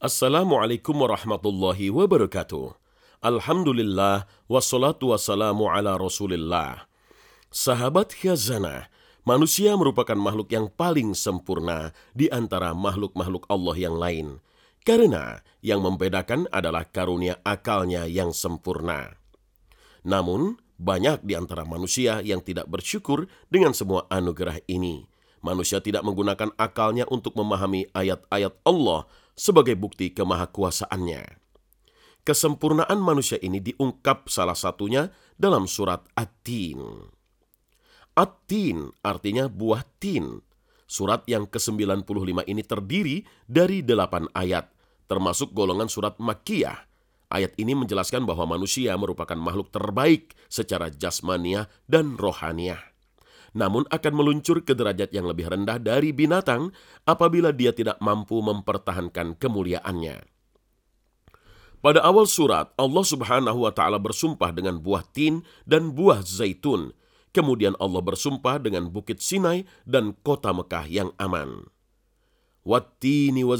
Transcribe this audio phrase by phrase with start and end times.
[0.00, 2.72] Assalamualaikum warahmatullahi wabarakatuh.
[3.20, 6.88] Alhamdulillah wassalatu wassalamu ala rasulillah.
[7.52, 8.88] Sahabat khazanah,
[9.28, 14.40] manusia merupakan makhluk yang paling sempurna di antara makhluk-makhluk Allah yang lain.
[14.88, 19.20] Karena yang membedakan adalah karunia akalnya yang sempurna.
[20.00, 25.04] Namun, banyak di antara manusia yang tidak bersyukur dengan semua anugerah ini.
[25.44, 29.04] Manusia tidak menggunakan akalnya untuk memahami ayat-ayat Allah
[29.40, 31.40] sebagai bukti kemahakuasaannya.
[32.20, 35.08] Kesempurnaan manusia ini diungkap salah satunya
[35.40, 37.08] dalam surat At-Tin.
[38.12, 40.44] At-Tin artinya buah tin.
[40.84, 43.16] Surat yang ke-95 ini terdiri
[43.48, 44.68] dari delapan ayat,
[45.08, 46.76] termasuk golongan surat Makkiyah.
[47.30, 52.89] Ayat ini menjelaskan bahwa manusia merupakan makhluk terbaik secara jasmaniah dan rohaniah
[53.56, 56.70] namun akan meluncur ke derajat yang lebih rendah dari binatang
[57.06, 60.22] apabila dia tidak mampu mempertahankan kemuliaannya.
[61.80, 66.92] Pada awal surat, Allah Subhanahu wa taala bersumpah dengan buah tin dan buah zaitun.
[67.32, 71.70] Kemudian Allah bersumpah dengan bukit Sinai dan kota Mekah yang aman.
[72.66, 73.56] Wattini wa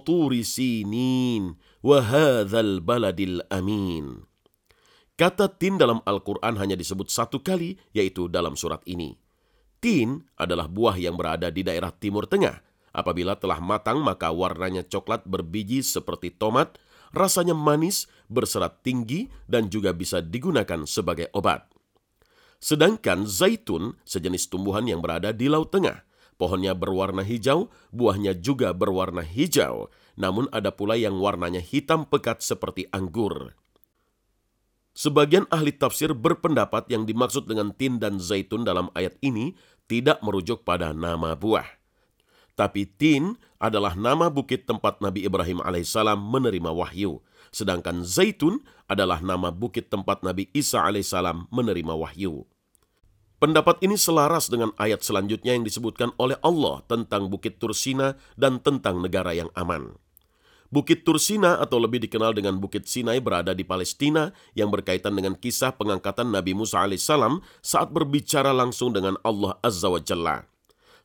[0.00, 4.24] turi sinin wa hadzal baladil amin.
[5.14, 9.14] Kata tin dalam Al-Quran hanya disebut satu kali, yaitu dalam surat ini.
[9.78, 12.58] Tin adalah buah yang berada di daerah Timur Tengah.
[12.90, 16.82] Apabila telah matang, maka warnanya coklat berbiji seperti tomat,
[17.14, 21.70] rasanya manis, berserat tinggi, dan juga bisa digunakan sebagai obat.
[22.58, 26.02] Sedangkan zaitun, sejenis tumbuhan yang berada di Laut Tengah.
[26.34, 32.90] Pohonnya berwarna hijau, buahnya juga berwarna hijau, namun ada pula yang warnanya hitam pekat seperti
[32.90, 33.54] anggur.
[34.94, 39.58] Sebagian ahli tafsir berpendapat yang dimaksud dengan tin dan zaitun dalam ayat ini
[39.90, 41.66] tidak merujuk pada nama buah.
[42.54, 47.18] Tapi tin adalah nama bukit tempat Nabi Ibrahim alaihissalam menerima wahyu.
[47.50, 52.46] Sedangkan zaitun adalah nama bukit tempat Nabi Isa alaihissalam menerima wahyu.
[53.42, 59.02] Pendapat ini selaras dengan ayat selanjutnya yang disebutkan oleh Allah tentang Bukit Tursina dan tentang
[59.02, 59.98] negara yang aman.
[60.74, 65.70] Bukit Tursina atau lebih dikenal dengan Bukit Sinai berada di Palestina yang berkaitan dengan kisah
[65.78, 70.50] pengangkatan Nabi Musa alaihissalam saat berbicara langsung dengan Allah Azza wa Jalla.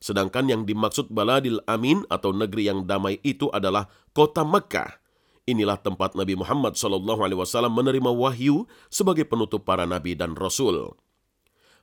[0.02, 4.98] Sedangkan yang dimaksud Baladil Amin atau negeri yang damai itu adalah kota Mekah.
[5.46, 10.98] Inilah tempat Nabi Muhammad SAW menerima wahyu sebagai penutup para nabi dan rasul.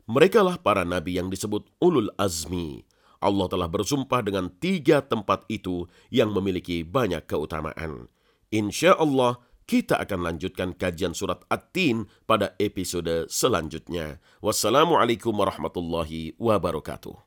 [0.08, 2.87] Merekalah para nabi yang disebut ulul azmi,
[3.20, 8.08] Allah telah bersumpah dengan tiga tempat itu yang memiliki banyak keutamaan.
[8.54, 14.24] Insya Allah, kita akan lanjutkan kajian surat At-Tin pada episode selanjutnya.
[14.40, 17.27] Wassalamualaikum warahmatullahi wabarakatuh.